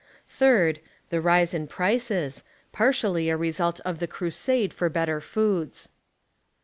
Third, 0.29 0.79
the 1.11 1.21
rise 1.21 1.53
in 1.53 1.67
prices, 1.67 2.43
i)artially 2.73 3.31
a 3.31 3.37
result 3.37 3.79
of 3.81 3.99
the 3.99 4.07
cru 4.07 4.31
sade 4.31 4.73
for 4.73 4.89
better 4.89 5.21
foods. 5.21 5.89